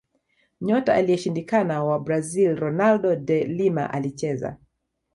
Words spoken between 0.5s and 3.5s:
nyota aliyeshindikana wa brazil ronaldo de